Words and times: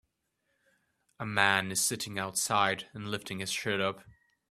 A 1.19 1.27
man 1.27 1.69
is 1.71 1.79
sitting 1.79 2.17
outside 2.17 2.87
and 2.93 3.09
lifting 3.11 3.37
his 3.37 3.51
shirt 3.51 3.79
up. 3.79 4.03